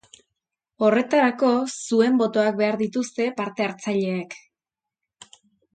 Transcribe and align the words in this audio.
Horretarako, 0.87 1.51
zuen 1.75 2.17
botoak 2.23 2.59
behar 2.63 2.81
dituzte 2.83 3.31
parte-hartzaileek. 3.43 4.39